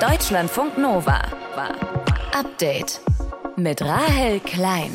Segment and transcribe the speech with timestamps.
[0.00, 1.20] Deutschlandfunk Nova.
[2.32, 3.02] Update
[3.58, 4.90] mit Rahel Klein.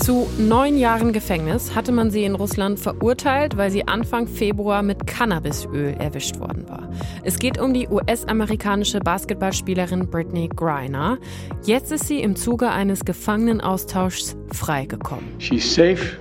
[0.00, 5.06] Zu neun Jahren Gefängnis hatte man sie in Russland verurteilt, weil sie Anfang Februar mit
[5.06, 6.90] Cannabisöl erwischt worden war.
[7.22, 11.16] Es geht um die US-amerikanische Basketballspielerin Brittany Griner.
[11.64, 15.24] Jetzt ist sie im Zuge eines Gefangenenaustauschs freigekommen.
[15.38, 16.18] She's safe.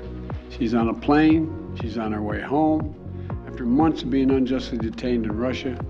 [0.58, 1.50] She's on a plane.
[1.82, 2.96] She's on her way home.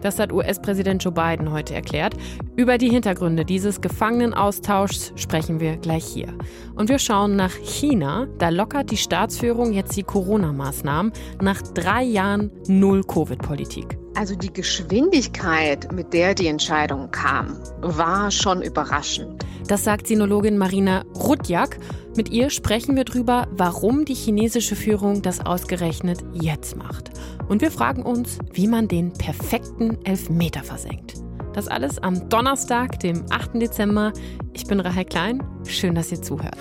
[0.01, 2.15] Das hat US-Präsident Joe Biden heute erklärt.
[2.55, 6.27] Über die Hintergründe dieses Gefangenenaustauschs sprechen wir gleich hier.
[6.75, 8.27] Und wir schauen nach China.
[8.37, 14.02] Da lockert die Staatsführung jetzt die Corona-Maßnahmen nach drei Jahren Null-Covid-Politik.
[14.15, 19.43] Also die Geschwindigkeit, mit der die Entscheidung kam, war schon überraschend.
[19.67, 21.79] Das sagt Sinologin Marina Rudjak.
[22.15, 27.09] Mit ihr sprechen wir darüber, warum die chinesische Führung das ausgerechnet jetzt macht.
[27.47, 31.15] Und wir fragen uns, wie man den perfekten Elfmeter versenkt.
[31.53, 33.55] Das alles am Donnerstag, dem 8.
[33.55, 34.13] Dezember.
[34.53, 35.43] Ich bin Rahel Klein.
[35.65, 36.57] Schön, dass ihr zuhört.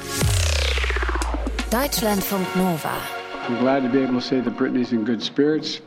[1.71, 2.97] Deutschlandfunk Nova.
[3.47, 5.83] I'm glad to be able to say that Brittany's in good spirits.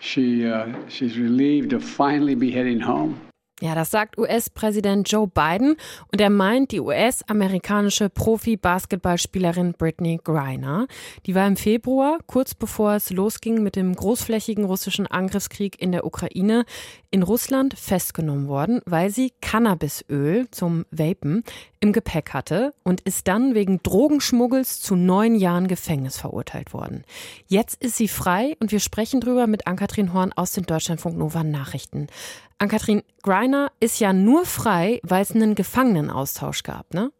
[0.00, 3.16] She, uh, she's relieved to finally be heading home.
[3.60, 5.74] Ja, das sagt US-Präsident Joe Biden
[6.12, 10.86] und er meint die US-amerikanische Profi-Basketballspielerin Brittany Griner.
[11.26, 16.06] Die war im Februar, kurz bevor es losging mit dem großflächigen russischen Angriffskrieg in der
[16.06, 16.66] Ukraine,
[17.10, 21.42] in Russland festgenommen worden, weil sie Cannabisöl zum Vapen
[21.80, 27.04] im Gepäck hatte und ist dann wegen Drogenschmuggels zu neun Jahren Gefängnis verurteilt worden.
[27.46, 31.44] Jetzt ist sie frei und wir sprechen drüber mit Ann-Kathrin Horn aus den Deutschlandfunk Nova
[31.44, 32.08] Nachrichten.
[32.58, 37.12] Ann-Kathrin, Greiner ist ja nur frei, weil es einen Gefangenenaustausch gab, ne?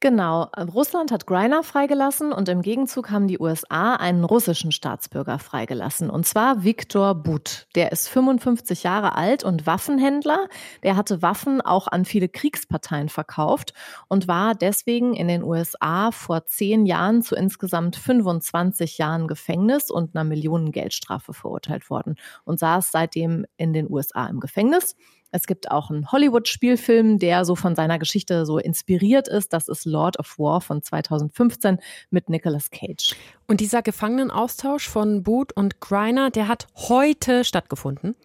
[0.00, 0.48] Genau.
[0.74, 6.08] Russland hat Greiner freigelassen und im Gegenzug haben die USA einen russischen Staatsbürger freigelassen.
[6.08, 7.66] Und zwar Viktor But.
[7.74, 10.48] Der ist 55 Jahre alt und Waffenhändler.
[10.82, 13.74] Der hatte Waffen auch an viele Kriegsparteien verkauft
[14.08, 20.14] und war deswegen in den USA vor zehn Jahren zu insgesamt 25 Jahren Gefängnis und
[20.14, 24.96] einer Millionen Geldstrafe verurteilt worden und saß seitdem in den USA im Gefängnis.
[25.32, 29.52] Es gibt auch einen Hollywood-Spielfilm, der so von seiner Geschichte so inspiriert ist.
[29.52, 31.78] Das ist Lord of War von 2015
[32.10, 33.14] mit Nicolas Cage.
[33.46, 38.16] Und dieser Gefangenenaustausch von Boot und Griner, der hat heute stattgefunden.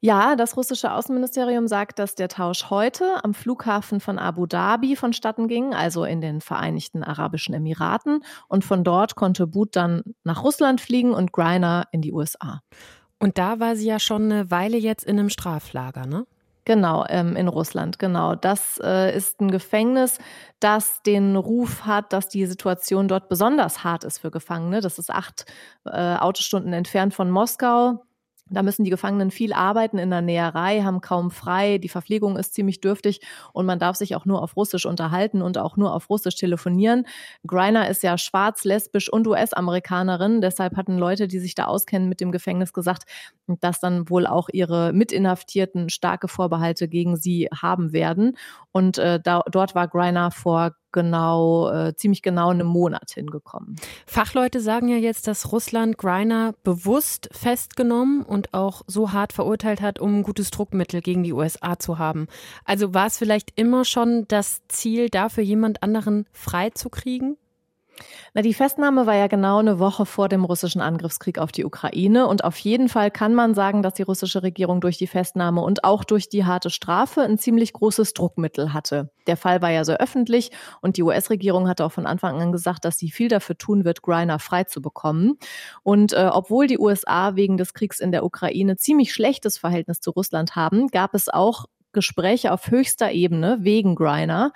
[0.00, 5.48] Ja, das russische Außenministerium sagt, dass der Tausch heute am Flughafen von Abu Dhabi vonstatten
[5.48, 8.22] ging, also in den Vereinigten Arabischen Emiraten.
[8.46, 12.62] Und von dort konnte Boot dann nach Russland fliegen und Griner in die USA.
[13.18, 16.26] Und da war sie ja schon eine Weile jetzt in einem Straflager, ne?
[16.68, 18.34] Genau, ähm, in Russland, genau.
[18.34, 20.18] Das äh, ist ein Gefängnis,
[20.60, 24.82] das den Ruf hat, dass die Situation dort besonders hart ist für Gefangene.
[24.82, 25.46] Das ist acht
[25.86, 28.04] äh, Autostunden entfernt von Moskau.
[28.50, 32.54] Da müssen die Gefangenen viel arbeiten in der Näherei, haben kaum frei, die Verpflegung ist
[32.54, 33.20] ziemlich dürftig
[33.52, 37.06] und man darf sich auch nur auf Russisch unterhalten und auch nur auf Russisch telefonieren.
[37.46, 42.20] Greiner ist ja schwarz, lesbisch und US-Amerikanerin, deshalb hatten Leute, die sich da auskennen mit
[42.20, 43.04] dem Gefängnis, gesagt,
[43.46, 48.36] dass dann wohl auch ihre Mitinhaftierten starke Vorbehalte gegen sie haben werden.
[48.72, 53.76] Und äh, da, dort war Greiner vor genau, äh, ziemlich genau einem Monat hingekommen.
[54.06, 59.98] Fachleute sagen ja jetzt, dass Russland Greiner bewusst festgenommen und auch so hart verurteilt hat,
[59.98, 62.26] um ein gutes Druckmittel gegen die USA zu haben.
[62.64, 67.36] Also war es vielleicht immer schon das Ziel, dafür jemand anderen freizukriegen?
[68.34, 72.26] Na, die Festnahme war ja genau eine Woche vor dem russischen Angriffskrieg auf die Ukraine.
[72.26, 75.84] Und auf jeden Fall kann man sagen, dass die russische Regierung durch die Festnahme und
[75.84, 79.10] auch durch die harte Strafe ein ziemlich großes Druckmittel hatte.
[79.26, 80.50] Der Fall war ja so öffentlich
[80.80, 84.02] und die US-Regierung hatte auch von Anfang an gesagt, dass sie viel dafür tun wird,
[84.02, 85.38] Griner frei zu bekommen.
[85.82, 90.10] Und äh, obwohl die USA wegen des Kriegs in der Ukraine ziemlich schlechtes Verhältnis zu
[90.10, 91.66] Russland haben, gab es auch
[91.98, 94.52] Gespräche auf höchster Ebene wegen Griner.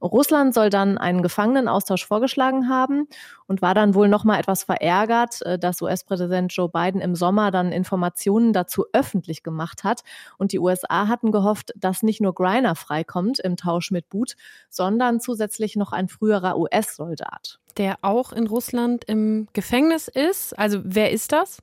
[0.00, 3.08] Russland soll dann einen Gefangenenaustausch vorgeschlagen haben
[3.48, 7.50] und war dann wohl noch mal etwas verärgert, äh, dass US-Präsident Joe Biden im Sommer
[7.50, 10.02] dann Informationen dazu öffentlich gemacht hat
[10.38, 14.36] und die USA hatten gehofft, dass nicht nur Griner freikommt im Tausch mit Boot,
[14.70, 17.58] sondern zusätzlich noch ein früherer US-Soldat.
[17.76, 20.56] Der auch in Russland im Gefängnis ist.
[20.56, 21.58] Also wer ist das?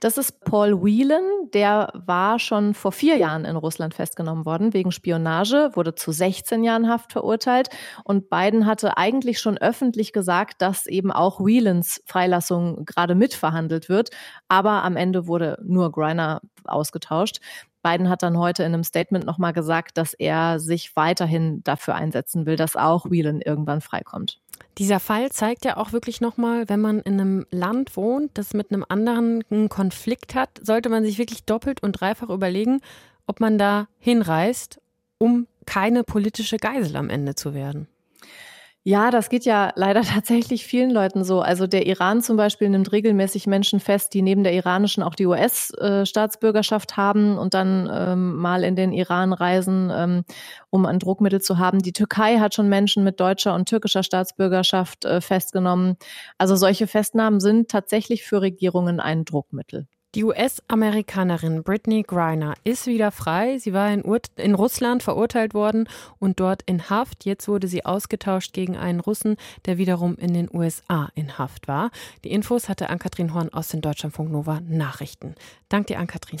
[0.00, 4.92] Das ist Paul Whelan, der war schon vor vier Jahren in Russland festgenommen worden wegen
[4.92, 7.68] Spionage, wurde zu 16 Jahren Haft verurteilt
[8.04, 14.10] und Biden hatte eigentlich schon öffentlich gesagt, dass eben auch Whelans Freilassung gerade mitverhandelt wird,
[14.48, 17.40] aber am Ende wurde nur Griner ausgetauscht.
[17.82, 22.46] Biden hat dann heute in einem Statement nochmal gesagt, dass er sich weiterhin dafür einsetzen
[22.46, 24.40] will, dass auch Whelan irgendwann freikommt.
[24.78, 28.72] Dieser Fall zeigt ja auch wirklich nochmal, wenn man in einem Land wohnt, das mit
[28.72, 32.80] einem anderen einen Konflikt hat, sollte man sich wirklich doppelt und dreifach überlegen,
[33.26, 34.80] ob man da hinreist,
[35.18, 37.86] um keine politische Geisel am Ende zu werden.
[38.86, 41.40] Ja, das geht ja leider tatsächlich vielen Leuten so.
[41.40, 45.24] Also der Iran zum Beispiel nimmt regelmäßig Menschen fest, die neben der iranischen auch die
[45.26, 50.24] US-Staatsbürgerschaft haben und dann ähm, mal in den Iran reisen, ähm,
[50.68, 51.78] um ein Druckmittel zu haben.
[51.78, 55.96] Die Türkei hat schon Menschen mit deutscher und türkischer Staatsbürgerschaft äh, festgenommen.
[56.36, 59.86] Also solche Festnahmen sind tatsächlich für Regierungen ein Druckmittel.
[60.14, 63.58] Die US-Amerikanerin Brittany Griner ist wieder frei.
[63.58, 65.88] Sie war in, Ur in, Russland verurteilt worden
[66.20, 67.24] und dort in Haft.
[67.24, 71.90] Jetzt wurde sie ausgetauscht gegen einen Russen, der wiederum in den USA in Haft war.
[72.22, 75.34] Die Infos hatte Ann-Kathrin Horn aus den Deutschlandfunk Nova Nachrichten.
[75.68, 76.38] Dank dir, Ann-Kathrin.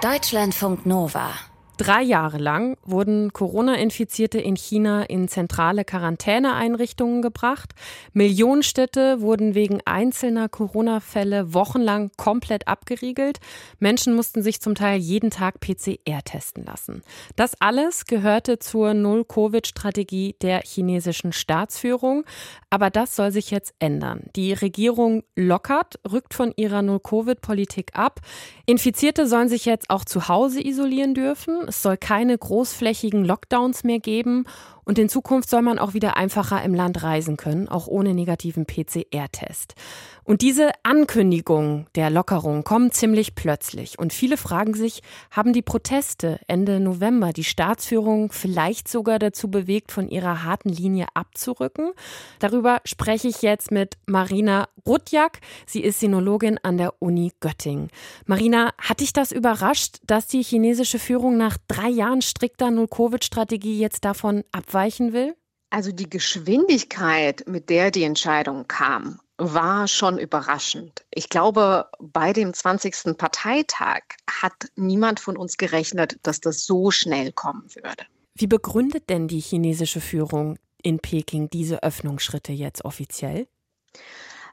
[0.00, 1.32] Deutschlandfunk Nova.
[1.78, 7.74] Drei Jahre lang wurden Corona-Infizierte in China in zentrale Quarantäneeinrichtungen gebracht.
[8.14, 13.40] Millionenstädte wurden wegen einzelner Corona-Fälle wochenlang komplett abgeriegelt.
[13.78, 17.02] Menschen mussten sich zum Teil jeden Tag PCR testen lassen.
[17.36, 22.24] Das alles gehörte zur Null-Covid-Strategie der chinesischen Staatsführung.
[22.70, 24.30] Aber das soll sich jetzt ändern.
[24.34, 28.20] Die Regierung lockert, rückt von ihrer Null-Covid-Politik ab.
[28.64, 31.65] Infizierte sollen sich jetzt auch zu Hause isolieren dürfen.
[31.68, 34.44] Es soll keine großflächigen Lockdowns mehr geben
[34.84, 38.66] und in Zukunft soll man auch wieder einfacher im Land reisen können, auch ohne negativen
[38.66, 39.74] PCR-Test.
[40.22, 43.98] Und diese Ankündigungen der Lockerung kommen ziemlich plötzlich.
[43.98, 45.02] Und viele fragen sich,
[45.32, 51.06] haben die Proteste Ende November die Staatsführung vielleicht sogar dazu bewegt, von ihrer harten Linie
[51.14, 51.90] abzurücken?
[52.38, 55.40] Darüber spreche ich jetzt mit Marina Rudjak.
[55.66, 57.90] Sie ist Sinologin an der Uni Göttingen.
[58.26, 64.04] Marina, hat dich das überrascht, dass die chinesische Führung nach drei Jahren strikter Null-Covid-Strategie jetzt
[64.04, 65.34] davon abweichen will?
[65.70, 71.04] Also die Geschwindigkeit, mit der die Entscheidung kam, war schon überraschend.
[71.10, 73.16] Ich glaube, bei dem 20.
[73.18, 78.04] Parteitag hat niemand von uns gerechnet, dass das so schnell kommen würde.
[78.34, 83.46] Wie begründet denn die chinesische Führung in Peking diese Öffnungsschritte jetzt offiziell?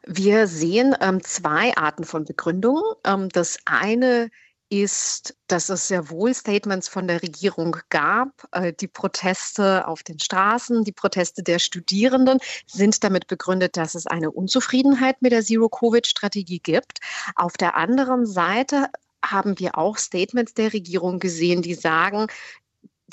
[0.06, 2.84] Wir sehen ähm, zwei Arten von Begründungen.
[3.06, 4.30] Ähm, das eine
[4.70, 8.48] ist, dass es sehr wohl Statements von der Regierung gab.
[8.52, 14.08] Äh, die Proteste auf den Straßen, die Proteste der Studierenden sind damit begründet, dass es
[14.08, 17.00] eine Unzufriedenheit mit der Zero-Covid-Strategie gibt.
[17.36, 18.88] Auf der anderen Seite
[19.24, 22.28] haben wir auch Statements der Regierung gesehen, die sagen,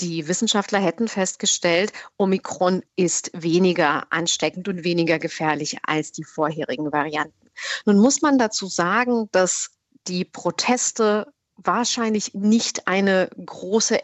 [0.01, 7.51] die Wissenschaftler hätten festgestellt, Omikron ist weniger ansteckend und weniger gefährlich als die vorherigen Varianten.
[7.85, 9.71] Nun muss man dazu sagen, dass
[10.07, 13.99] die Proteste wahrscheinlich nicht eine große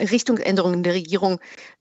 [0.00, 1.40] Richtungsänderung in der Regierung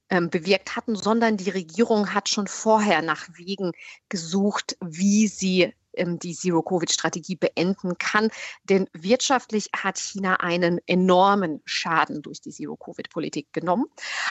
[0.10, 3.72] ähm, bewirkt hatten, sondern die Regierung hat schon vorher nach Wegen
[4.10, 8.30] gesucht, wie sie die Zero-Covid-Strategie beenden kann.
[8.64, 13.86] Denn wirtschaftlich hat China einen enormen Schaden durch die Zero-Covid-Politik genommen.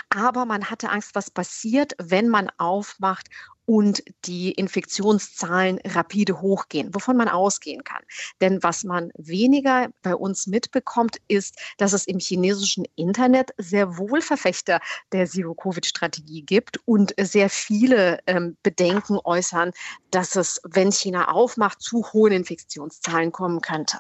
[0.09, 3.29] Aber man hatte Angst, was passiert, wenn man aufmacht
[3.70, 8.02] und die Infektionszahlen rapide hochgehen, wovon man ausgehen kann.
[8.40, 14.22] Denn was man weniger bei uns mitbekommt, ist, dass es im chinesischen Internet sehr wohl
[14.22, 14.81] Verfechter
[15.12, 19.70] der Zero-Covid-Strategie gibt und sehr viele ähm, Bedenken äußern,
[20.11, 23.99] dass es, wenn China aufmacht, zu hohen Infektionszahlen kommen könnte.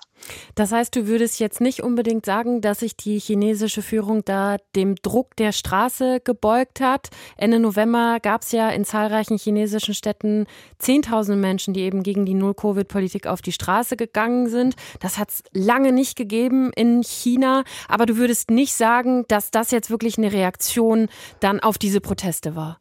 [0.56, 4.96] Das heißt, du würdest jetzt nicht unbedingt sagen, dass sich die chinesische Führung da dem
[4.96, 7.10] Druck der Straße gebeugt hat.
[7.36, 10.46] Ende November gab es ja in zahlreichen chinesischen chinesischen Städten
[10.78, 14.74] Zehntausende Menschen, die eben gegen die Null-Covid-Politik auf die Straße gegangen sind.
[15.00, 17.64] Das hat es lange nicht gegeben in China.
[17.88, 21.08] Aber du würdest nicht sagen, dass das jetzt wirklich eine Reaktion
[21.40, 22.80] dann auf diese Proteste war.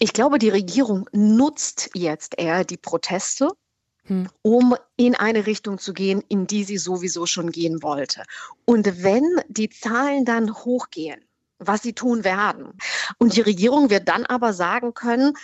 [0.00, 3.50] Ich glaube, die Regierung nutzt jetzt eher die Proteste,
[4.06, 4.28] hm.
[4.42, 8.24] um in eine Richtung zu gehen, in die sie sowieso schon gehen wollte.
[8.64, 11.20] Und wenn die Zahlen dann hochgehen,
[11.60, 12.72] was sie tun werden.
[13.18, 15.34] Und die Regierung wird dann aber sagen können,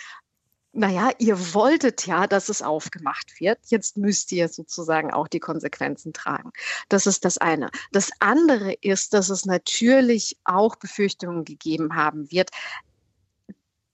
[0.73, 3.57] naja, ihr wolltet ja, dass es aufgemacht wird.
[3.67, 6.51] Jetzt müsst ihr sozusagen auch die Konsequenzen tragen.
[6.87, 7.69] Das ist das eine.
[7.91, 12.51] Das andere ist, dass es natürlich auch Befürchtungen gegeben haben wird,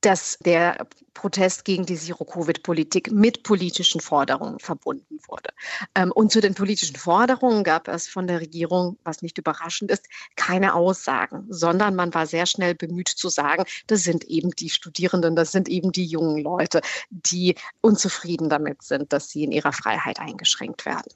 [0.05, 5.49] dass der Protest gegen die Zero-Covid-Politik mit politischen Forderungen verbunden wurde.
[5.95, 10.05] Ähm, und zu den politischen Forderungen gab es von der Regierung, was nicht überraschend ist,
[10.35, 15.35] keine Aussagen, sondern man war sehr schnell bemüht zu sagen, das sind eben die Studierenden,
[15.35, 20.19] das sind eben die jungen Leute, die unzufrieden damit sind, dass sie in ihrer Freiheit
[20.19, 21.13] eingeschränkt werden.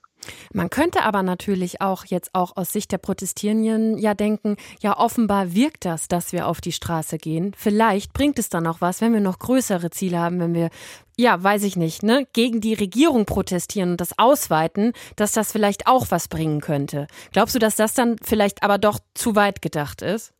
[0.53, 5.53] Man könnte aber natürlich auch jetzt auch aus Sicht der Protestierenden ja denken, ja offenbar
[5.53, 7.53] wirkt das, dass wir auf die Straße gehen.
[7.57, 10.69] Vielleicht bringt es dann auch was, wenn wir noch größere Ziele haben, wenn wir,
[11.17, 15.87] ja, weiß ich nicht, ne, gegen die Regierung protestieren und das ausweiten, dass das vielleicht
[15.87, 17.07] auch was bringen könnte.
[17.31, 20.33] Glaubst du, dass das dann vielleicht aber doch zu weit gedacht ist?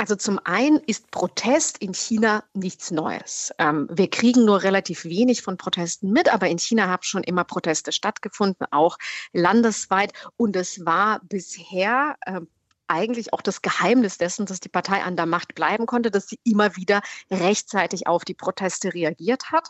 [0.00, 3.52] Also zum einen ist Protest in China nichts Neues.
[3.58, 7.44] Ähm, wir kriegen nur relativ wenig von Protesten mit, aber in China haben schon immer
[7.44, 8.96] Proteste stattgefunden, auch
[9.34, 10.14] landesweit.
[10.38, 12.40] Und es war bisher äh,
[12.86, 16.40] eigentlich auch das Geheimnis dessen, dass die Partei an der Macht bleiben konnte, dass sie
[16.44, 19.68] immer wieder rechtzeitig auf die Proteste reagiert hat.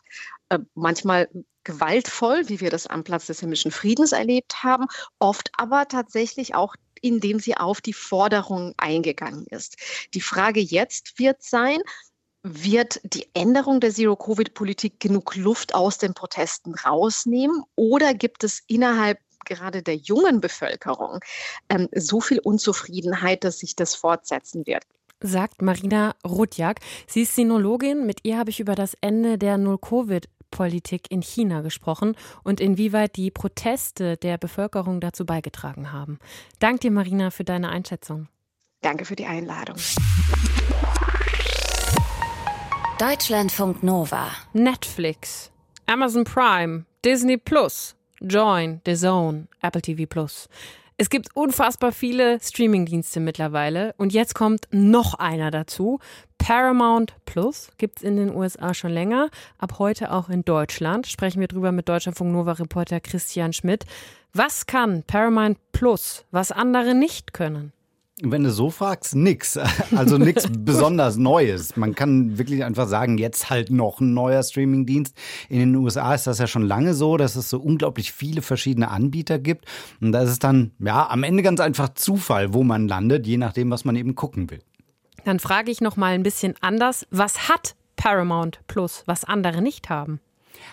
[0.49, 1.29] Äh, manchmal
[1.65, 4.87] gewaltvoll, wie wir das am Platz des himmlischen Friedens erlebt haben,
[5.19, 9.77] oft aber tatsächlich auch indem sie auf die Forderungen eingegangen ist.
[10.15, 11.79] Die Frage jetzt wird sein,
[12.43, 19.19] wird die Änderung der Zero-Covid-Politik genug Luft aus den Protesten rausnehmen oder gibt es innerhalb
[19.45, 21.21] gerade der jungen Bevölkerung
[21.69, 24.85] ähm, so viel Unzufriedenheit, dass sich das fortsetzen wird?
[25.23, 26.81] Sagt Marina Rudjak.
[27.07, 28.07] Sie ist Sinologin.
[28.07, 33.17] Mit ihr habe ich über das Ende der Null-Covid Politik in China gesprochen und inwieweit
[33.17, 36.19] die Proteste der Bevölkerung dazu beigetragen haben.
[36.59, 38.29] Dank dir, Marina, für deine Einschätzung.
[38.81, 39.77] Danke für die Einladung.
[42.99, 44.29] Deutschlandfunk Nova.
[44.53, 45.51] Netflix,
[45.87, 50.49] Amazon Prime, Disney Plus, Join, The Zone, Apple TV Plus.
[51.01, 55.99] Es gibt unfassbar viele Streamingdienste mittlerweile und jetzt kommt noch einer dazu.
[56.37, 61.07] Paramount Plus gibt es in den USA schon länger, ab heute auch in Deutschland.
[61.07, 63.87] Sprechen wir drüber mit Deutschlandfunk Nova Reporter Christian Schmidt.
[64.35, 67.73] Was kann Paramount Plus, was andere nicht können?
[68.23, 69.59] Wenn du so fragst, nix.
[69.97, 71.77] Also nichts besonders Neues.
[71.77, 75.17] Man kann wirklich einfach sagen, jetzt halt noch ein neuer Streamingdienst.
[75.49, 78.91] In den USA ist das ja schon lange so, dass es so unglaublich viele verschiedene
[78.91, 79.65] Anbieter gibt.
[80.01, 83.37] Und da ist es dann, ja, am Ende ganz einfach Zufall, wo man landet, je
[83.37, 84.61] nachdem, was man eben gucken will.
[85.25, 87.07] Dann frage ich noch mal ein bisschen anders.
[87.11, 90.21] Was hat Paramount Plus, was andere nicht haben?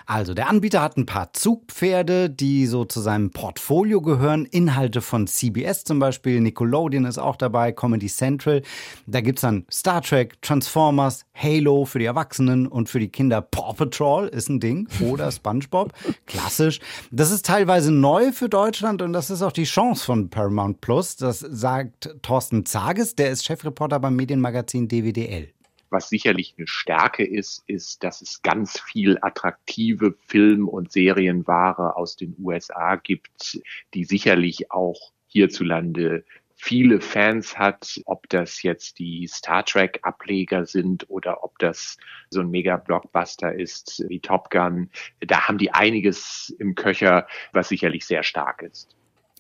[0.06, 4.46] Also, der Anbieter hat ein paar Zugpferde, die so zu seinem Portfolio gehören.
[4.46, 8.62] Inhalte von CBS zum Beispiel, Nickelodeon ist auch dabei, Comedy Central.
[9.06, 13.42] Da gibt es dann Star Trek, Transformers, Halo für die Erwachsenen und für die Kinder
[13.42, 15.94] Paw Patrol ist ein Ding oder SpongeBob.
[16.26, 16.80] Klassisch.
[17.12, 21.16] Das ist teilweise neu für Deutschland und das ist auch die Chance von Paramount Plus.
[21.16, 25.50] Das sagt Thorsten Zages, der ist Chefreporter beim Medienmagazin DWDL.
[25.90, 32.16] Was sicherlich eine Stärke ist, ist, dass es ganz viel attraktive Film- und Serienware aus
[32.16, 33.62] den USA gibt,
[33.94, 36.26] die sicherlich auch hierzulande
[36.58, 41.98] viele Fans hat, ob das jetzt die Star Trek Ableger sind oder ob das
[42.32, 44.90] so ein Mega Blockbuster ist wie Top Gun.
[45.20, 48.97] Da haben die einiges im Köcher, was sicherlich sehr stark ist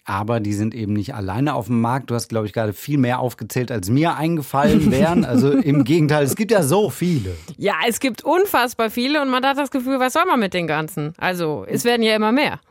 [0.08, 2.10] aber die sind eben nicht alleine auf dem Markt.
[2.10, 5.26] Du hast, glaube ich, gerade viel mehr aufgezählt, als mir eingefallen wären.
[5.26, 7.36] Also im Gegenteil, es gibt ja so viele.
[7.58, 10.66] Ja, es gibt unfassbar viele und man hat das Gefühl, was soll man mit den
[10.66, 11.14] ganzen?
[11.18, 12.62] Also es werden ja immer mehr.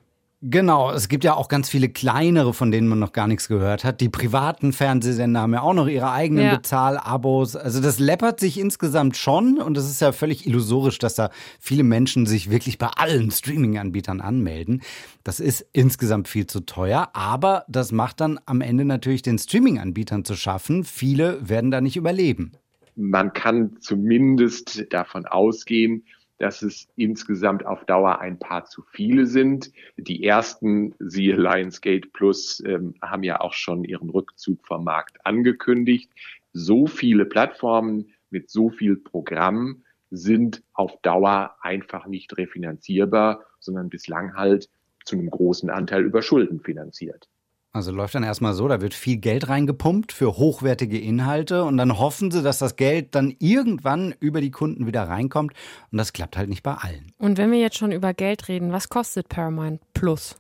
[0.43, 3.85] Genau, es gibt ja auch ganz viele kleinere, von denen man noch gar nichts gehört
[3.85, 4.02] hat.
[4.02, 6.57] Die privaten Fernsehsender haben ja auch noch ihre eigenen ja.
[6.57, 7.57] Bezahlabos.
[7.57, 11.85] Also das läppert sich insgesamt schon und es ist ja völlig illusorisch, dass da viele
[11.85, 14.83] Menschen sich wirklich bei allen Streaming-Anbietern anmelden.
[15.25, 20.26] Das ist insgesamt viel zu teuer, aber das macht dann am Ende natürlich den Streaming-Anbietern
[20.26, 20.85] zu schaffen.
[20.85, 22.52] Viele werden da nicht überleben.
[22.95, 26.05] Man kann zumindest davon ausgehen,
[26.38, 29.73] dass es insgesamt auf Dauer ein paar zu viele sind.
[29.97, 36.11] Die ersten, siehe Lionsgate Plus, ähm, haben ja auch schon ihren Rückzug vom Markt angekündigt.
[36.52, 44.35] So viele Plattformen mit so viel Programm sind auf Dauer einfach nicht refinanzierbar, sondern bislang
[44.35, 44.69] halt
[45.05, 47.28] zu einem großen Anteil über Schulden finanziert.
[47.76, 51.99] Also läuft dann erstmal so, da wird viel Geld reingepumpt für hochwertige Inhalte und dann
[51.99, 55.52] hoffen sie, dass das Geld dann irgendwann über die Kunden wieder reinkommt
[55.92, 57.12] und das klappt halt nicht bei allen.
[57.18, 60.37] Und wenn wir jetzt schon über Geld reden, was kostet Paramount Plus?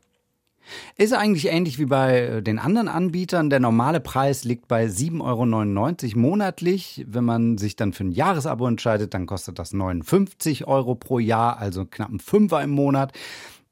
[0.96, 3.50] Ist eigentlich ähnlich wie bei äh, den anderen Anbietern.
[3.50, 5.22] Der normale Preis liegt bei 7,99
[6.14, 7.04] Euro monatlich.
[7.06, 11.58] Wenn man sich dann für ein Jahresabo entscheidet, dann kostet das 59 Euro pro Jahr,
[11.58, 13.12] also knapp ein Fünfer im Monat.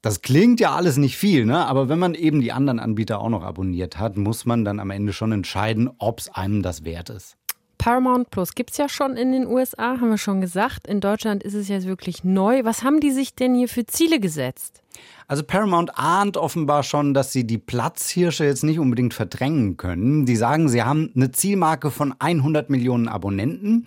[0.04, 1.64] Das klingt ja alles nicht viel, ne?
[1.64, 4.90] aber wenn man eben die anderen Anbieter auch noch abonniert hat, muss man dann am
[4.90, 7.38] Ende schon entscheiden, ob es einem das wert ist.
[7.78, 10.86] Paramount Plus gibt es ja schon in den USA, haben wir schon gesagt.
[10.86, 12.64] In Deutschland ist es jetzt wirklich neu.
[12.64, 14.82] Was haben die sich denn hier für Ziele gesetzt?
[15.26, 20.26] Also Paramount ahnt offenbar schon, dass sie die Platzhirsche jetzt nicht unbedingt verdrängen können.
[20.26, 23.86] Die sagen, sie haben eine Zielmarke von 100 Millionen Abonnenten.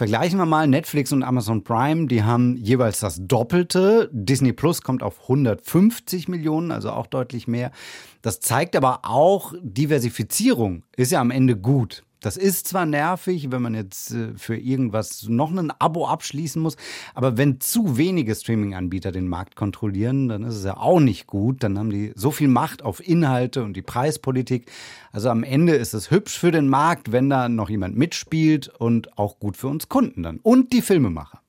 [0.00, 4.08] Vergleichen wir mal Netflix und Amazon Prime, die haben jeweils das Doppelte.
[4.14, 7.70] Disney Plus kommt auf 150 Millionen, also auch deutlich mehr.
[8.22, 12.02] Das zeigt aber auch, Diversifizierung ist ja am Ende gut.
[12.20, 16.76] Das ist zwar nervig, wenn man jetzt äh, für irgendwas noch ein Abo abschließen muss,
[17.14, 21.62] aber wenn zu wenige Streaming-Anbieter den Markt kontrollieren, dann ist es ja auch nicht gut.
[21.62, 24.70] Dann haben die so viel Macht auf Inhalte und die Preispolitik.
[25.12, 29.18] Also am Ende ist es hübsch für den Markt, wenn da noch jemand mitspielt und
[29.18, 31.39] auch gut für uns Kunden dann und die Filmemacher.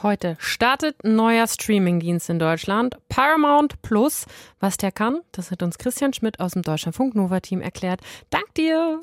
[0.00, 4.26] Heute startet ein neuer Streamingdienst in Deutschland, Paramount Plus.
[4.60, 8.00] Was der kann, das hat uns Christian Schmidt aus dem Deutschlandfunk Nova Team erklärt.
[8.30, 9.00] Dank dir!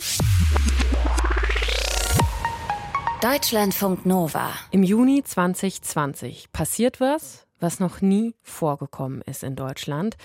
[3.21, 4.53] Deutschlandfunk Nova.
[4.71, 10.15] Im Juni 2020 passiert was, was noch nie vorgekommen ist in Deutschland.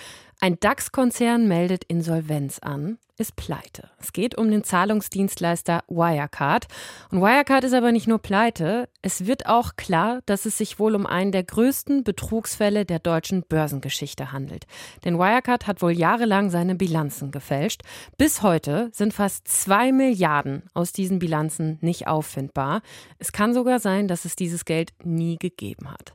[0.41, 3.91] Ein DAX-Konzern meldet Insolvenz an, ist pleite.
[4.01, 6.67] Es geht um den Zahlungsdienstleister Wirecard.
[7.11, 10.95] Und Wirecard ist aber nicht nur pleite, es wird auch klar, dass es sich wohl
[10.95, 14.67] um einen der größten Betrugsfälle der deutschen Börsengeschichte handelt.
[15.05, 17.83] Denn Wirecard hat wohl jahrelang seine Bilanzen gefälscht.
[18.17, 22.83] Bis heute sind fast zwei Milliarden aus diesen Bilanzen nicht auffindbar.
[23.19, 26.13] Es kann sogar sein, dass es dieses Geld nie gegeben hat.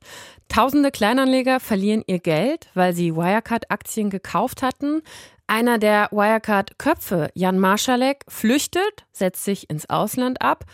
[0.47, 5.01] Tausende Kleinanleger verlieren ihr Geld, weil sie Wirecard-Aktien gekauft hatten.
[5.47, 10.65] Einer der Wirecard-Köpfe, Jan Marschalek, flüchtet, setzt sich ins Ausland ab.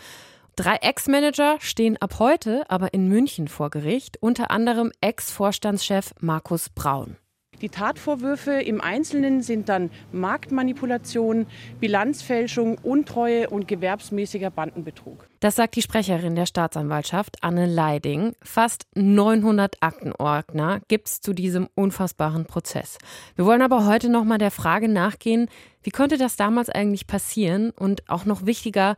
[0.56, 7.16] Drei Ex-Manager stehen ab heute aber in München vor Gericht, unter anderem Ex-Vorstandschef Markus Braun.
[7.62, 11.46] Die Tatvorwürfe im Einzelnen sind dann Marktmanipulation,
[11.78, 15.28] Bilanzfälschung, Untreue und gewerbsmäßiger Bandenbetrug.
[15.38, 18.34] Das sagt die Sprecherin der Staatsanwaltschaft, Anne Leiding.
[18.42, 22.98] Fast 900 Aktenordner gibt es zu diesem unfassbaren Prozess.
[23.36, 25.48] Wir wollen aber heute noch mal der Frage nachgehen,
[25.84, 27.70] wie konnte das damals eigentlich passieren?
[27.70, 28.96] Und auch noch wichtiger,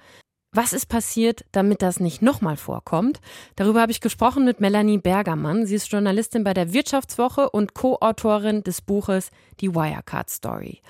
[0.55, 3.21] was ist passiert, damit das nicht nochmal vorkommt?
[3.57, 5.67] Darüber habe ich gesprochen mit Melanie Bergermann.
[5.67, 9.31] Sie ist Journalistin bei der Wirtschaftswoche und Co-Autorin des Buches
[9.61, 10.81] Die Wirecard Story.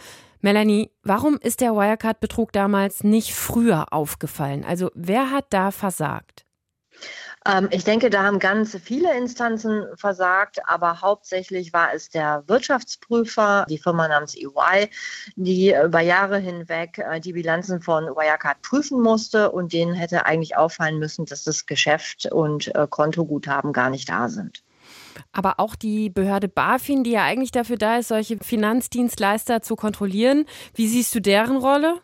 [0.43, 4.63] Melanie, warum ist der Wirecard-Betrug damals nicht früher aufgefallen?
[4.63, 6.44] Also wer hat da versagt?
[7.47, 13.67] Ähm, ich denke, da haben ganz viele Instanzen versagt, aber hauptsächlich war es der Wirtschaftsprüfer,
[13.69, 14.89] die Firma namens EY,
[15.37, 20.57] die über Jahre hinweg äh, die Bilanzen von Wirecard prüfen musste und denen hätte eigentlich
[20.57, 24.63] auffallen müssen, dass das Geschäft und äh, Kontoguthaben gar nicht da sind.
[25.33, 30.47] Aber auch die Behörde BaFin, die ja eigentlich dafür da ist, solche Finanzdienstleister zu kontrollieren.
[30.75, 32.01] Wie siehst du deren Rolle?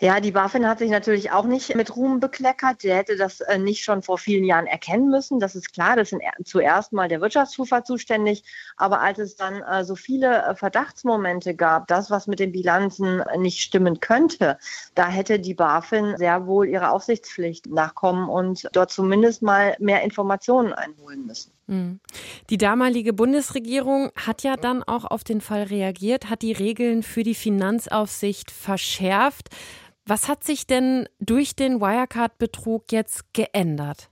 [0.00, 2.82] Ja, die BaFin hat sich natürlich auch nicht mit Ruhm bekleckert.
[2.84, 5.40] Der hätte das äh, nicht schon vor vielen Jahren erkennen müssen.
[5.40, 8.44] Das ist klar, das sind zuerst mal der Wirtschaftsprüfer zuständig.
[8.76, 13.22] Aber als es dann äh, so viele äh, Verdachtsmomente gab, das, was mit den Bilanzen
[13.36, 14.58] nicht stimmen könnte,
[14.94, 20.72] da hätte die BaFin sehr wohl ihrer Aufsichtspflicht nachkommen und dort zumindest mal mehr Informationen
[20.72, 21.57] einholen müssen.
[21.68, 22.00] Hm.
[22.48, 27.22] Die damalige Bundesregierung hat ja dann auch auf den Fall reagiert, hat die Regeln für
[27.22, 29.48] die Finanzaufsicht verschärft.
[30.06, 34.08] Was hat sich denn durch den Wirecard-Betrug jetzt geändert?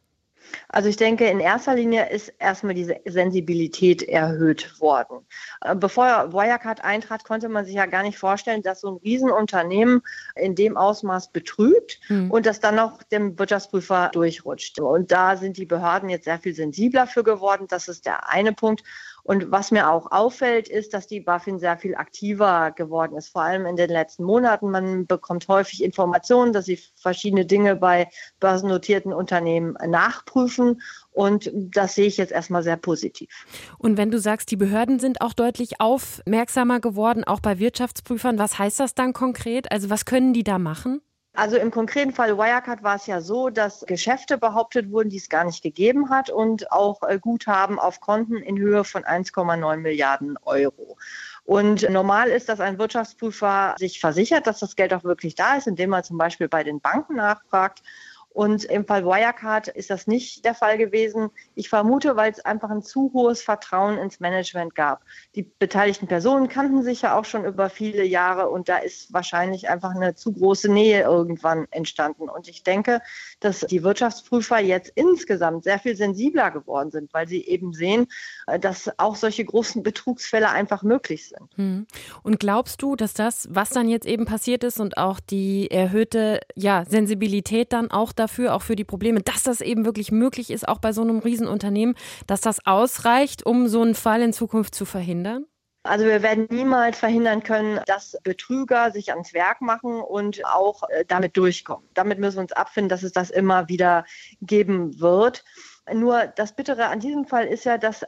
[0.68, 5.26] Also ich denke, in erster Linie ist erstmal diese Sensibilität erhöht worden.
[5.62, 10.02] Äh, bevor Wirecard eintrat, konnte man sich ja gar nicht vorstellen, dass so ein Riesenunternehmen
[10.34, 12.30] in dem Ausmaß betrügt mhm.
[12.30, 14.80] und das dann noch dem Wirtschaftsprüfer durchrutscht.
[14.80, 17.66] Und da sind die Behörden jetzt sehr viel sensibler für geworden.
[17.68, 18.82] Das ist der eine Punkt.
[19.26, 23.42] Und was mir auch auffällt, ist, dass die BaFin sehr viel aktiver geworden ist, vor
[23.42, 24.70] allem in den letzten Monaten.
[24.70, 28.08] Man bekommt häufig Informationen, dass sie verschiedene Dinge bei
[28.38, 30.80] börsennotierten Unternehmen nachprüfen.
[31.10, 33.28] Und das sehe ich jetzt erstmal sehr positiv.
[33.78, 38.60] Und wenn du sagst, die Behörden sind auch deutlich aufmerksamer geworden, auch bei Wirtschaftsprüfern, was
[38.60, 39.72] heißt das dann konkret?
[39.72, 41.00] Also was können die da machen?
[41.36, 45.28] Also im konkreten Fall Wirecard war es ja so, dass Geschäfte behauptet wurden, die es
[45.28, 50.38] gar nicht gegeben hat und auch äh, Guthaben auf Konten in Höhe von 1,9 Milliarden
[50.44, 50.96] Euro.
[51.44, 55.66] Und normal ist, dass ein Wirtschaftsprüfer sich versichert, dass das Geld auch wirklich da ist,
[55.66, 57.82] indem er zum Beispiel bei den Banken nachfragt.
[58.36, 61.30] Und im Fall Wirecard ist das nicht der Fall gewesen.
[61.54, 65.00] Ich vermute, weil es einfach ein zu hohes Vertrauen ins Management gab.
[65.34, 69.70] Die beteiligten Personen kannten sich ja auch schon über viele Jahre und da ist wahrscheinlich
[69.70, 72.28] einfach eine zu große Nähe irgendwann entstanden.
[72.28, 73.00] Und ich denke,
[73.40, 78.06] dass die Wirtschaftsprüfer jetzt insgesamt sehr viel sensibler geworden sind, weil sie eben sehen,
[78.48, 81.48] äh, dass auch solche großen Betrugsfälle einfach möglich sind.
[81.56, 81.86] Hm.
[82.22, 86.40] Und glaubst du, dass das, was dann jetzt eben passiert ist und auch die erhöhte
[86.54, 90.50] ja, Sensibilität dann auch dafür, dafür, auch für die Probleme, dass das eben wirklich möglich
[90.50, 91.94] ist, auch bei so einem Riesenunternehmen,
[92.26, 95.46] dass das ausreicht, um so einen Fall in Zukunft zu verhindern?
[95.84, 101.04] Also wir werden niemals verhindern können, dass Betrüger sich ans Werk machen und auch äh,
[101.06, 101.88] damit durchkommen.
[101.94, 104.04] Damit müssen wir uns abfinden, dass es das immer wieder
[104.40, 105.44] geben wird.
[105.92, 108.04] Nur das Bittere an diesem Fall ist ja, dass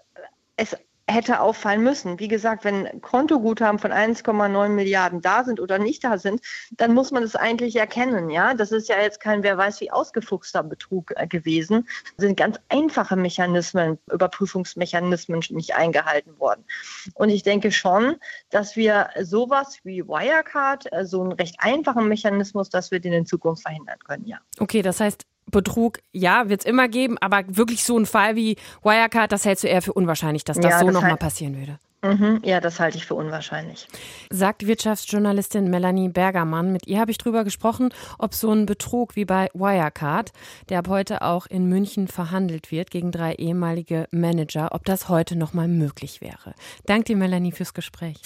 [0.57, 0.77] es
[1.09, 2.19] hätte auffallen müssen.
[2.19, 6.41] Wie gesagt, wenn Kontoguthaben von 1,9 Milliarden da sind oder nicht da sind,
[6.73, 8.31] dann muss man das eigentlich erkennen.
[8.31, 11.89] Ja, das ist ja jetzt kein, wer weiß wie ausgefuchster Betrug äh, gewesen.
[12.17, 16.65] Das sind ganz einfache Mechanismen, Überprüfungsmechanismen nicht eingehalten worden.
[17.15, 18.17] Und ich denke schon,
[18.51, 23.27] dass wir sowas wie Wirecard, äh, so einen recht einfachen Mechanismus, dass wir den in
[23.27, 24.27] Zukunft verhindern können.
[24.27, 24.39] Ja.
[24.59, 28.57] Okay, das heißt, Betrug, ja, wird es immer geben, aber wirklich so ein Fall wie
[28.83, 31.79] Wirecard, das hältst du eher für unwahrscheinlich, dass das ja, so nochmal passieren würde.
[32.03, 33.89] Mhm, ja, das halte ich für unwahrscheinlich.
[34.31, 36.73] Sagt Wirtschaftsjournalistin Melanie Bergermann.
[36.73, 40.31] Mit ihr habe ich darüber gesprochen, ob so ein Betrug wie bei Wirecard,
[40.69, 45.35] der ab heute auch in München verhandelt wird gegen drei ehemalige Manager, ob das heute
[45.35, 46.55] nochmal möglich wäre.
[46.87, 48.21] Danke dir, Melanie, fürs Gespräch.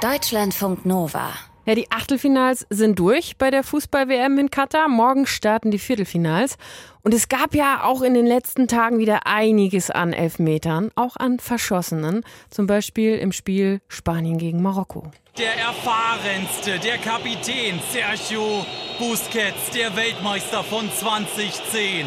[0.00, 1.32] Deutschlandfunk Nova.
[1.66, 4.86] Ja, die Achtelfinals sind durch bei der Fußball-WM in Katar.
[4.88, 6.58] Morgen starten die Viertelfinals.
[7.02, 11.38] Und es gab ja auch in den letzten Tagen wieder einiges an Elfmetern, auch an
[11.38, 12.22] Verschossenen.
[12.50, 15.10] Zum Beispiel im Spiel Spanien gegen Marokko.
[15.38, 18.66] Der erfahrenste, der Kapitän Sergio
[18.98, 22.06] Busquets, der Weltmeister von 2010.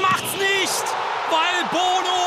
[0.00, 0.84] Macht's nicht,
[1.30, 2.21] weil Bono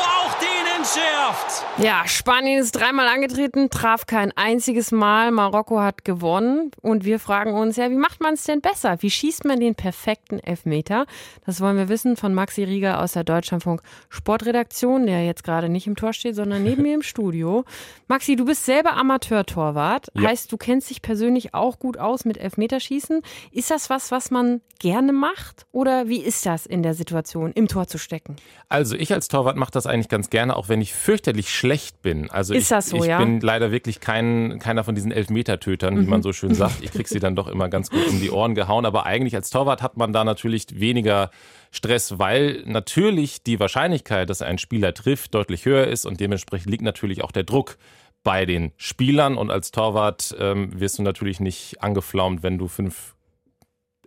[0.86, 1.64] entschärft.
[1.78, 5.30] Ja, Spanien ist dreimal angetreten, traf kein einziges Mal.
[5.30, 6.70] Marokko hat gewonnen.
[6.80, 9.02] Und wir fragen uns, ja, wie macht man es denn besser?
[9.02, 11.06] Wie schießt man den perfekten Elfmeter?
[11.44, 15.86] Das wollen wir wissen von Maxi Rieger aus der Deutschlandfunk Sportredaktion, der jetzt gerade nicht
[15.86, 17.64] im Tor steht, sondern neben mir im Studio.
[18.08, 20.08] Maxi, du bist selber Amateurtorwart.
[20.14, 20.28] Ja.
[20.28, 23.22] Heißt, du kennst dich persönlich auch gut aus mit Elfmeterschießen.
[23.50, 25.66] Ist das was, was man gerne macht?
[25.72, 28.36] Oder wie ist das in der Situation, im Tor zu stecken?
[28.68, 32.30] Also ich als Torwart mache das eigentlich ganz gerne, auch wenn ich fürchterlich schlecht bin.
[32.30, 33.18] Also ist ich, das so, ich ja?
[33.18, 36.02] bin leider wirklich kein, keiner von diesen Elfmetertötern, mhm.
[36.02, 36.76] wie man so schön sagt.
[36.86, 38.86] Ich kriege sie dann doch immer ganz gut um die Ohren gehauen.
[38.86, 41.30] Aber eigentlich als Torwart hat man da natürlich weniger
[41.70, 46.82] Stress, weil natürlich die Wahrscheinlichkeit, dass ein Spieler trifft, deutlich höher ist und dementsprechend liegt
[46.82, 47.76] natürlich auch der Druck
[48.22, 53.15] bei den Spielern und als Torwart ähm, wirst du natürlich nicht angeflaumt, wenn du fünf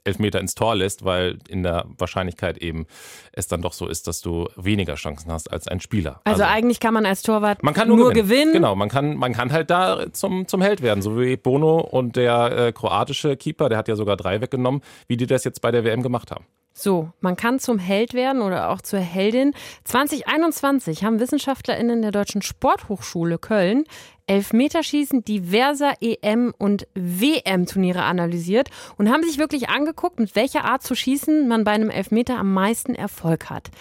[0.04, 2.86] Elfmeter ins Tor lässt, weil in der Wahrscheinlichkeit eben
[3.32, 6.22] es dann doch so ist, dass du weniger Chancen hast als ein Spieler.
[6.24, 8.30] Also, also eigentlich kann man als Torwart man kann nur, nur gewinnen.
[8.30, 8.54] gewinnen.
[8.54, 12.16] Genau, man kann, man kann halt da zum, zum Held werden, so wie Bono und
[12.16, 15.72] der äh, kroatische Keeper, der hat ja sogar drei weggenommen, wie die das jetzt bei
[15.72, 16.46] der WM gemacht haben.
[16.74, 19.54] So, man kann zum Held werden oder auch zur Heldin.
[19.84, 23.84] 2021 haben WissenschaftlerInnen der Deutschen Sporthochschule Köln
[24.30, 30.96] Elfmeterschießen diverser EM- und WM-Turniere analysiert und haben sich wirklich angeguckt, mit welcher Art zu
[30.96, 33.72] schießen man bei einem Elfmeter am meisten Erfolg hat.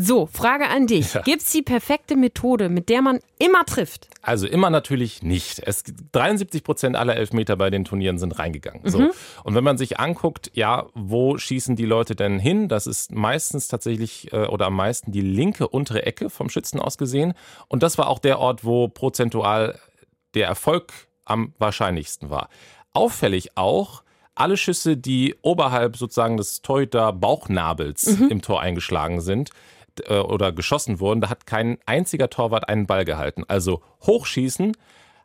[0.00, 1.12] So, Frage an dich.
[1.12, 1.22] Ja.
[1.22, 4.08] Gibt es die perfekte Methode, mit der man immer trifft?
[4.22, 5.58] Also immer natürlich nicht.
[5.58, 8.82] Es, 73 Prozent aller Elfmeter bei den Turnieren sind reingegangen.
[8.84, 8.88] Mhm.
[8.88, 9.10] So.
[9.42, 12.68] Und wenn man sich anguckt, ja, wo schießen die Leute denn hin?
[12.68, 16.96] Das ist meistens tatsächlich äh, oder am meisten die linke untere Ecke vom Schützen aus
[16.96, 17.34] gesehen.
[17.66, 19.80] Und das war auch der Ort, wo prozentual
[20.34, 20.92] der Erfolg
[21.24, 22.48] am wahrscheinlichsten war.
[22.92, 24.02] Auffällig auch,
[24.34, 28.28] alle Schüsse, die oberhalb sozusagen des Torhüter Bauchnabels mhm.
[28.28, 29.50] im Tor eingeschlagen sind
[30.06, 33.44] äh, oder geschossen wurden, da hat kein einziger Torwart einen Ball gehalten.
[33.48, 34.76] Also Hochschießen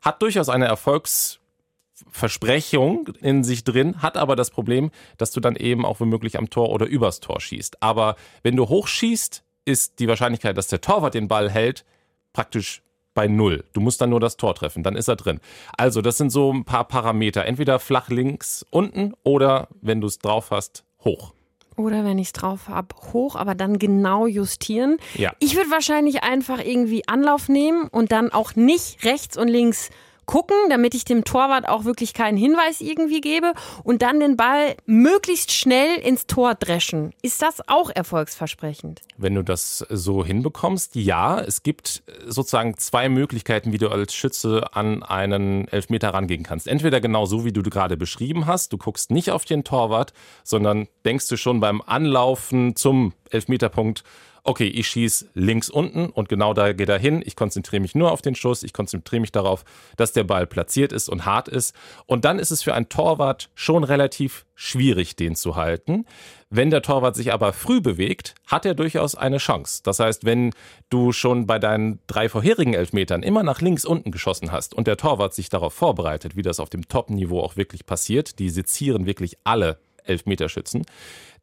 [0.01, 5.85] hat durchaus eine Erfolgsversprechung in sich drin, hat aber das Problem, dass du dann eben
[5.85, 7.81] auch womöglich am Tor oder übers Tor schießt.
[7.81, 11.85] Aber wenn du hochschießt, ist die Wahrscheinlichkeit, dass der Torwart den Ball hält,
[12.33, 12.82] praktisch
[13.13, 13.63] bei null.
[13.73, 15.39] Du musst dann nur das Tor treffen, dann ist er drin.
[15.78, 17.45] Also, das sind so ein paar Parameter.
[17.45, 21.34] Entweder flach links unten oder, wenn du es drauf hast, hoch.
[21.76, 24.97] Oder wenn ich es drauf habe, hoch, aber dann genau justieren.
[25.15, 25.34] Ja.
[25.39, 29.89] Ich würde wahrscheinlich einfach irgendwie Anlauf nehmen und dann auch nicht rechts und links
[30.25, 34.75] gucken, damit ich dem Torwart auch wirklich keinen Hinweis irgendwie gebe und dann den Ball
[34.86, 37.13] möglichst schnell ins Tor dreschen.
[37.21, 39.01] Ist das auch erfolgsversprechend?
[39.17, 41.39] Wenn du das so hinbekommst, ja.
[41.39, 46.67] Es gibt sozusagen zwei Möglichkeiten, wie du als Schütze an einen Elfmeter rangehen kannst.
[46.67, 48.73] Entweder genau so, wie du gerade beschrieben hast.
[48.73, 54.03] Du guckst nicht auf den Torwart, sondern denkst du schon beim Anlaufen zum Elfmeterpunkt,
[54.43, 57.23] okay, ich schieße links unten und genau da geht er hin.
[57.25, 58.63] Ich konzentriere mich nur auf den Schuss.
[58.63, 59.63] Ich konzentriere mich darauf,
[59.95, 61.73] dass der Ball platziert ist und hart ist.
[62.08, 66.06] Und dann ist es für einen Torwart schon relativ schwierig, den zu halten.
[66.49, 69.82] Wenn der Torwart sich aber früh bewegt, hat er durchaus eine Chance.
[69.84, 70.51] Das heißt, wenn
[70.89, 74.97] du schon bei deinen drei vorherigen Elfmetern immer nach links unten geschossen hast und der
[74.97, 79.38] Torwart sich darauf vorbereitet, wie das auf dem Top-Niveau auch wirklich passiert, die sezieren wirklich
[79.45, 80.86] alle Elfmeterschützen,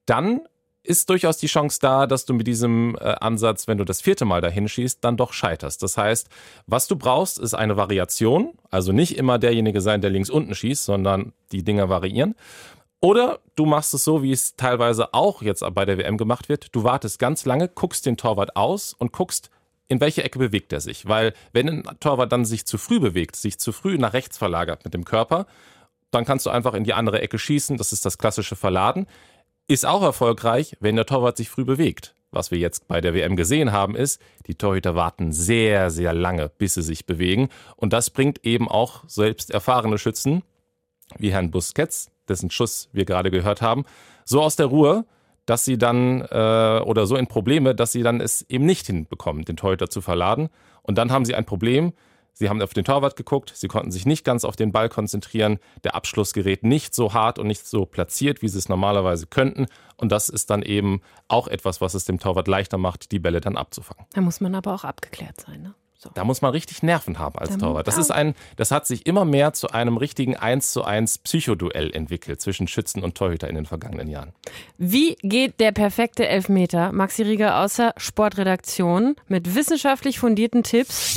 [0.05, 0.43] dann
[0.83, 4.25] ist durchaus die Chance da, dass du mit diesem äh, Ansatz, wenn du das vierte
[4.25, 5.83] Mal dahin schießt, dann doch scheiterst.
[5.83, 6.29] Das heißt,
[6.67, 8.53] was du brauchst, ist eine Variation.
[8.71, 12.35] Also nicht immer derjenige sein, der links unten schießt, sondern die Dinger variieren.
[13.01, 16.75] Oder du machst es so, wie es teilweise auch jetzt bei der WM gemacht wird.
[16.75, 19.51] Du wartest ganz lange, guckst den Torwart aus und guckst,
[19.89, 21.09] in welche Ecke bewegt er sich.
[21.09, 24.85] Weil wenn ein Torwart dann sich zu früh bewegt, sich zu früh nach rechts verlagert
[24.85, 25.47] mit dem Körper,
[26.11, 27.77] dann kannst du einfach in die andere Ecke schießen.
[27.77, 29.07] Das ist das klassische Verladen.
[29.71, 32.17] Ist auch erfolgreich, wenn der Torwart sich früh bewegt.
[32.33, 36.49] Was wir jetzt bei der WM gesehen haben, ist, die Torhüter warten sehr, sehr lange,
[36.49, 37.51] bis sie sich bewegen.
[37.77, 40.43] Und das bringt eben auch selbst erfahrene Schützen,
[41.19, 43.85] wie Herrn Busquets, dessen Schuss wir gerade gehört haben,
[44.25, 45.05] so aus der Ruhe,
[45.47, 49.45] dass sie dann äh, oder so in Probleme, dass sie dann es eben nicht hinbekommen,
[49.45, 50.49] den Torhüter zu verladen.
[50.83, 51.93] Und dann haben sie ein Problem,
[52.41, 55.59] Sie haben auf den Torwart geguckt, sie konnten sich nicht ganz auf den Ball konzentrieren,
[55.85, 59.67] der Abschluss gerät nicht so hart und nicht so platziert, wie sie es normalerweise könnten.
[59.99, 63.43] Und das ist dann eben auch etwas, was es dem Torwart leichter macht, die Bälle
[63.43, 64.07] dann abzufangen.
[64.15, 65.75] Da muss man aber auch abgeklärt sein, ne?
[65.99, 66.09] So.
[66.15, 67.87] Da muss man richtig Nerven haben als Torwart.
[67.87, 71.91] Das ist ein, das hat sich immer mehr zu einem richtigen 1 zu 1 Psychoduell
[71.93, 74.33] entwickelt zwischen Schützen und Torhüter in den vergangenen Jahren.
[74.79, 76.91] Wie geht der perfekte Elfmeter?
[76.93, 81.17] Maxi Rieger außer Sportredaktion mit wissenschaftlich fundierten Tipps.